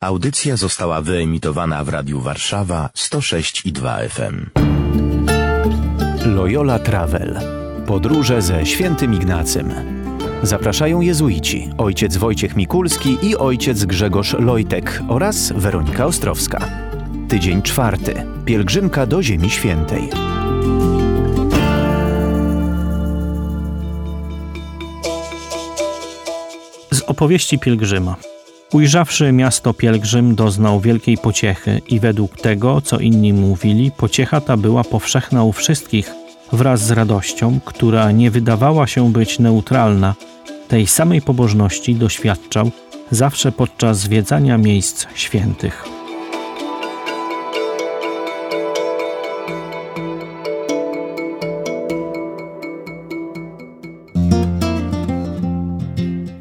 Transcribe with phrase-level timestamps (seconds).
[0.00, 4.46] Audycja została wyemitowana w Radiu Warszawa 106 i 2 FM.
[6.26, 7.40] Loyola Travel.
[7.86, 9.74] Podróże ze świętym Ignacym.
[10.42, 16.68] Zapraszają jezuici, ojciec Wojciech Mikulski i ojciec Grzegorz Lojtek oraz Weronika Ostrowska.
[17.28, 18.26] Tydzień czwarty.
[18.44, 20.10] Pielgrzymka do Ziemi Świętej.
[26.90, 28.37] Z opowieści pielgrzyma.
[28.72, 34.84] Ujrzawszy miasto pielgrzym doznał wielkiej pociechy i według tego, co inni mówili, pociecha ta była
[34.84, 36.14] powszechna u wszystkich
[36.52, 40.14] wraz z radością, która nie wydawała się być neutralna.
[40.68, 42.70] Tej samej pobożności doświadczał
[43.10, 45.97] zawsze podczas zwiedzania miejsc świętych.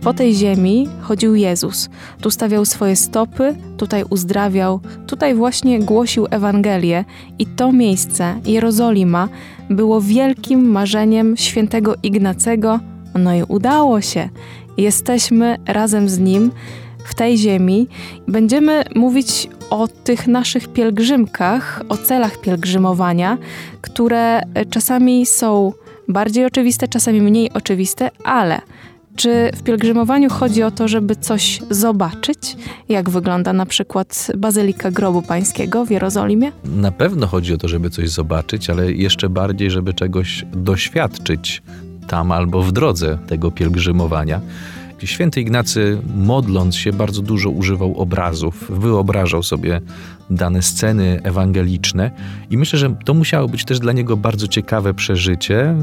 [0.07, 1.89] Po tej ziemi chodził Jezus.
[2.21, 7.05] Tu stawiał swoje stopy, tutaj uzdrawiał, tutaj właśnie głosił Ewangelię
[7.39, 9.29] i to miejsce, Jerozolima,
[9.69, 12.79] było wielkim marzeniem świętego Ignacego.
[13.15, 14.29] No i udało się.
[14.77, 16.51] Jesteśmy razem z nim
[17.05, 17.87] w tej ziemi.
[18.27, 23.37] Będziemy mówić o tych naszych pielgrzymkach, o celach pielgrzymowania,
[23.81, 25.73] które czasami są
[26.07, 28.61] bardziej oczywiste, czasami mniej oczywiste, ale
[29.17, 32.57] czy w pielgrzymowaniu chodzi o to, żeby coś zobaczyć?
[32.89, 36.51] Jak wygląda na przykład Bazylika Grobu Pańskiego w Jerozolimie?
[36.65, 41.61] Na pewno chodzi o to, żeby coś zobaczyć, ale jeszcze bardziej, żeby czegoś doświadczyć
[42.07, 44.41] tam albo w drodze tego pielgrzymowania.
[45.03, 49.81] Święty Ignacy, modląc się, bardzo dużo używał obrazów, wyobrażał sobie
[50.29, 52.11] dane sceny ewangeliczne
[52.49, 55.75] i myślę, że to musiało być też dla niego bardzo ciekawe przeżycie,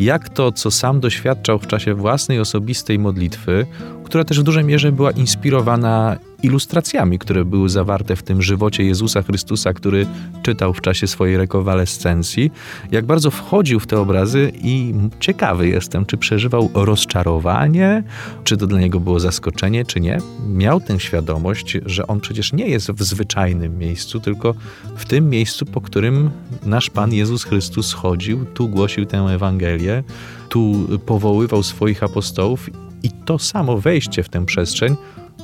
[0.00, 3.66] jak to, co sam doświadczał w czasie własnej osobistej modlitwy,
[4.04, 9.22] która też w dużej mierze była inspirowana ilustracjami, które były zawarte w tym żywocie Jezusa
[9.22, 10.06] Chrystusa, który
[10.42, 12.50] czytał w czasie swojej rekonwalescencji,
[12.92, 18.02] jak bardzo wchodził w te obrazy i ciekawy jestem, czy przeżywał rozczarowanie,
[18.44, 20.18] czy to dla niego było zaskoczenie, czy nie.
[20.48, 23.85] Miał tę świadomość, że on przecież nie jest w zwyczajnym miejscu,
[24.20, 24.54] tylko
[24.96, 26.30] w tym miejscu, po którym
[26.62, 30.04] nasz Pan Jezus Chrystus chodził, tu głosił tę Ewangelię,
[30.48, 32.70] tu powoływał swoich apostołów
[33.02, 34.96] i to samo wejście w tę przestrzeń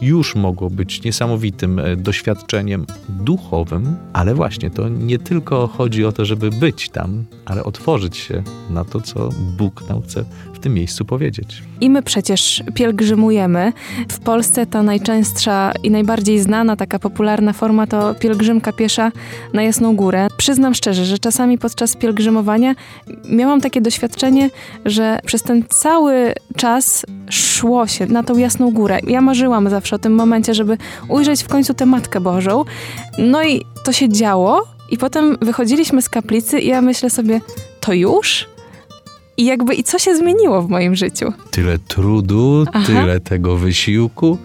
[0.02, 6.24] już mogło być niesamowitym e, doświadczeniem duchowym, ale właśnie to nie tylko chodzi o to,
[6.24, 10.24] żeby być tam, ale otworzyć się na to, co Bóg nam chce
[10.54, 11.62] w tym miejscu powiedzieć.
[11.80, 13.72] I my przecież pielgrzymujemy.
[14.08, 19.12] W Polsce ta najczęstsza i najbardziej znana, taka popularna forma to pielgrzymka piesza
[19.52, 20.28] na Jasną Górę.
[20.36, 22.74] Przyznam szczerze, że czasami podczas pielgrzymowania
[23.28, 24.50] miałam takie doświadczenie,
[24.84, 28.98] że przez ten cały czas szło się na tą Jasną Górę.
[29.06, 32.64] Ja marzyłam zawsze o tym momencie, żeby ujrzeć w końcu tę Matkę Bożą.
[33.18, 37.40] No i to się działo i potem wychodziliśmy z kaplicy i ja myślę sobie,
[37.80, 38.46] to już?
[39.36, 41.32] I jakby i co się zmieniło w moim życiu?
[41.50, 42.86] Tyle trudu, Aha.
[42.86, 44.38] tyle tego wysiłku.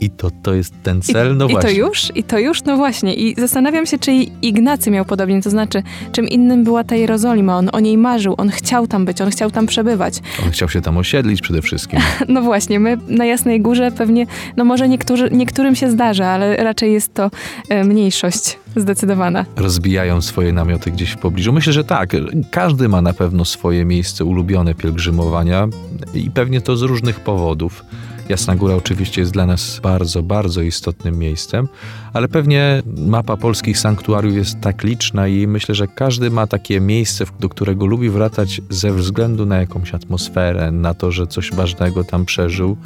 [0.00, 1.70] I to, to jest ten cel, no I, właśnie.
[1.70, 2.12] I to już?
[2.14, 2.64] I to już?
[2.64, 3.14] No właśnie.
[3.14, 5.82] I zastanawiam się, czy Ignacy miał podobnie, to znaczy,
[6.12, 7.56] czym innym była ta Jerozolima.
[7.56, 10.14] On o niej marzył, on chciał tam być, on chciał tam przebywać.
[10.44, 12.00] On chciał się tam osiedlić przede wszystkim.
[12.28, 14.26] no właśnie, my na Jasnej Górze pewnie,
[14.56, 17.30] no może niektórzy, niektórym się zdarza, ale raczej jest to
[17.68, 19.44] e, mniejszość zdecydowana.
[19.56, 21.52] Rozbijają swoje namioty gdzieś w pobliżu.
[21.52, 22.16] Myślę, że tak.
[22.50, 25.68] Każdy ma na pewno swoje miejsce ulubione pielgrzymowania
[26.14, 27.84] i pewnie to z różnych powodów.
[28.28, 31.68] Jasna Góra oczywiście jest dla nas bardzo, bardzo istotnym miejscem,
[32.12, 37.24] ale pewnie mapa polskich sanktuariów jest tak liczna i myślę, że każdy ma takie miejsce,
[37.40, 42.24] do którego lubi wracać ze względu na jakąś atmosferę, na to, że coś ważnego tam
[42.24, 42.76] przeżył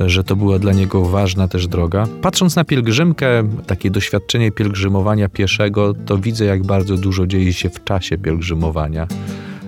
[0.00, 2.06] że to była dla niego ważna też droga.
[2.22, 3.28] Patrząc na pielgrzymkę,
[3.66, 9.06] takie doświadczenie pielgrzymowania pieszego, to widzę, jak bardzo dużo dzieje się w czasie pielgrzymowania.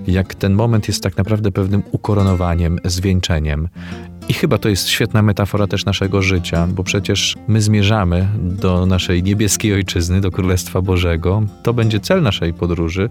[0.06, 3.68] Jak ten moment jest tak naprawdę pewnym ukoronowaniem, zwieńczeniem.
[4.28, 9.22] I chyba to jest świetna metafora też naszego życia, bo przecież my zmierzamy do naszej
[9.22, 11.42] niebieskiej ojczyzny, do Królestwa Bożego.
[11.62, 13.10] To będzie cel naszej podróży.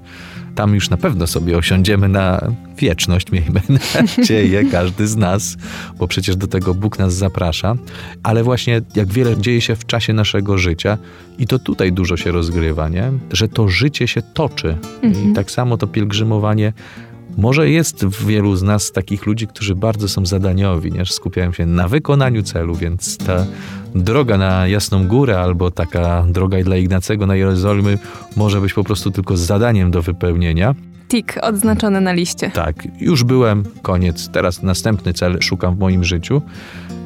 [0.55, 2.41] Tam już na pewno sobie osiądziemy na
[2.77, 3.61] wieczność, miejmy
[4.17, 5.57] nadzieję, każdy z nas,
[5.99, 7.75] bo przecież do tego Bóg nas zaprasza.
[8.23, 10.97] Ale właśnie jak wiele dzieje się w czasie naszego życia
[11.39, 13.11] i to tutaj dużo się rozgrywa, nie?
[13.31, 14.77] że to życie się toczy.
[15.01, 15.31] Mhm.
[15.31, 16.73] I tak samo to pielgrzymowanie
[17.37, 21.05] może jest w wielu z nas takich ludzi, którzy bardzo są zadaniowi, nie?
[21.05, 23.45] skupiają się na wykonaniu celu, więc ta
[23.95, 27.97] droga na Jasną Górę albo taka droga dla Ignacego na Jerozolimy
[28.35, 30.75] może być po prostu tylko zadaniem do wypełnienia.
[31.07, 32.51] Tik odznaczony na liście.
[32.51, 34.29] Tak, już byłem, koniec.
[34.29, 36.41] Teraz następny cel szukam w moim życiu.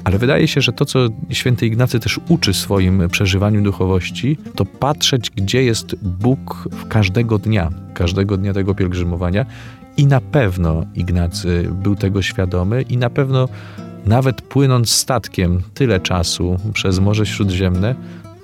[0.04, 1.00] Ale wydaje się, że to, co
[1.30, 8.38] święty Ignacy też uczy swoim przeżywaniu duchowości, to patrzeć, gdzie jest Bóg każdego dnia, każdego
[8.38, 9.46] dnia tego pielgrzymowania.
[10.02, 13.50] I na pewno Ignacy był tego świadomy i na pewno
[14.06, 17.96] nawet płynąc statkiem tyle czasu przez Morze Śródziemne,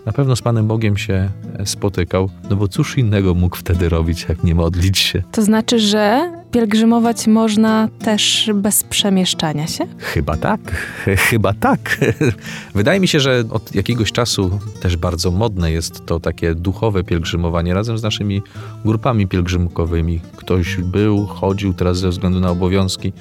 [0.05, 1.29] na pewno z Panem Bogiem się
[1.65, 5.23] spotykał, no bo cóż innego mógł wtedy robić, jak nie modlić się.
[5.31, 9.87] To znaczy, że pielgrzymować można też bez przemieszczania się?
[9.97, 10.59] Chyba tak,
[11.29, 11.97] chyba tak.
[12.75, 17.73] Wydaje mi się, że od jakiegoś czasu też bardzo modne jest to takie duchowe pielgrzymowanie
[17.73, 18.41] razem z naszymi
[18.85, 20.21] grupami pielgrzymkowymi.
[20.35, 23.13] Ktoś był, chodził teraz ze względu na obowiązki,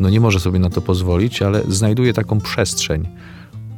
[0.00, 3.08] no nie może sobie na to pozwolić, ale znajduje taką przestrzeń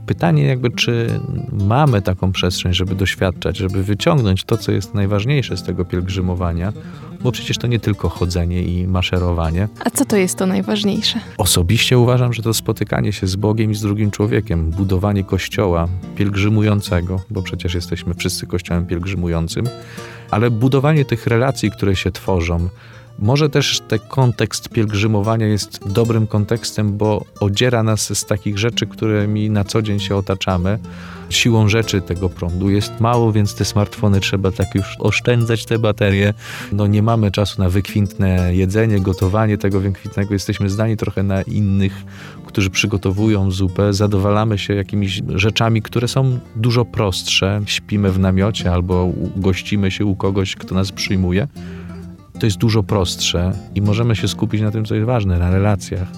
[0.06, 1.20] pytanie jakby, czy
[1.53, 6.73] mamy taką przestrzeń, żeby doświadczać, żeby wyciągnąć to, co jest najważniejsze z tego pielgrzymowania,
[7.20, 9.69] bo przecież to nie tylko chodzenie i maszerowanie.
[9.85, 11.20] A co to jest to najważniejsze?
[11.38, 17.20] Osobiście uważam, że to spotykanie się z Bogiem i z drugim człowiekiem, budowanie kościoła pielgrzymującego,
[17.31, 19.67] bo przecież jesteśmy wszyscy kościołem pielgrzymującym,
[20.31, 22.69] ale budowanie tych relacji, które się tworzą,
[23.19, 29.51] może też ten kontekst pielgrzymowania jest dobrym kontekstem, bo odziera nas z takich rzeczy, którymi
[29.51, 30.79] na co dzień się otaczamy.
[31.31, 36.35] Siłą rzeczy tego prądu jest mało, więc te smartfony trzeba tak już oszczędzać te baterie.
[36.73, 40.33] No nie mamy czasu na wykwintne jedzenie, gotowanie tego wykwintnego.
[40.35, 42.05] Jesteśmy zdani trochę na innych,
[42.47, 43.93] którzy przygotowują zupę.
[43.93, 47.61] Zadowalamy się jakimiś rzeczami, które są dużo prostsze.
[47.67, 51.49] Śpimy w namiocie albo gościmy się u kogoś, kto nas przyjmuje
[52.41, 56.09] to jest dużo prostsze i możemy się skupić na tym, co jest ważne, na relacjach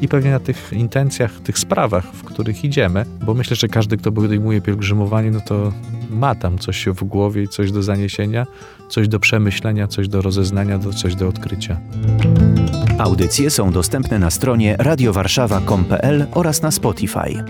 [0.00, 4.12] i pewnie na tych intencjach, tych sprawach, w których idziemy, bo myślę, że każdy, kto
[4.12, 5.72] podejmuje pielgrzymowanie, no to
[6.10, 8.46] ma tam coś w głowie i coś do zaniesienia,
[8.88, 11.80] coś do przemyślenia, coś do rozeznania, coś do odkrycia.
[12.98, 17.44] Audycje są dostępne na stronie radiowarszawa.com.pl oraz na Spotify.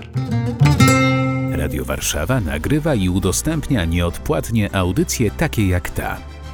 [1.51, 6.38] Radio Warszawa nagrywa i udostępnia nieodpłatnie audycje takie jak ta